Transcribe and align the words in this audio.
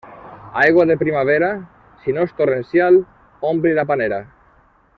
Aigua 0.61 0.85
de 0.91 0.95
primavera, 1.01 1.49
si 2.05 2.15
no 2.15 2.25
és 2.29 2.33
torrencial, 2.39 2.99
ompli 3.51 3.75
la 3.81 3.85
panera. 3.93 4.21